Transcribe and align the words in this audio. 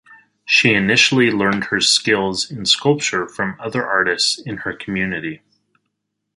She 0.45 0.73
initially 0.73 1.29
learned 1.29 1.65
her 1.65 1.79
skills 1.79 2.49
in 2.49 2.65
sculpture 2.65 3.27
from 3.27 3.55
other 3.59 3.85
artists 3.85 4.39
in 4.39 4.57
her 4.57 4.73
community. 4.73 5.41